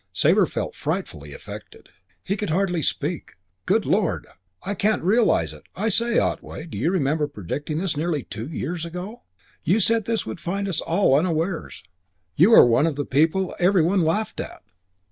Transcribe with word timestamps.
Sabre 0.11 0.47
felt 0.47 0.73
frightfully 0.73 1.31
affected. 1.31 1.89
He 2.23 2.35
could 2.35 2.49
hardly 2.49 2.81
speak. 2.81 3.33
"Good 3.67 3.85
Lord. 3.85 4.25
I 4.63 4.73
can't 4.73 5.03
realise 5.03 5.53
it. 5.53 5.65
I 5.75 5.89
say, 5.89 6.17
Otway, 6.17 6.65
do 6.65 6.75
you 6.75 6.89
remember 6.89 7.27
predicting 7.27 7.77
this 7.77 7.95
nearly 7.95 8.23
two 8.23 8.47
years 8.49 8.83
ago? 8.83 9.21
You 9.63 9.79
said 9.79 10.05
this 10.05 10.25
would 10.25 10.39
find 10.39 10.67
us 10.67 10.81
all 10.81 11.13
unawares. 11.13 11.83
You 12.35 12.49
were 12.49 12.65
one 12.65 12.87
of 12.87 12.95
the 12.95 13.05
people 13.05 13.55
every 13.59 13.83
one 13.83 14.01
laughed 14.01 14.39
at." 14.39 14.63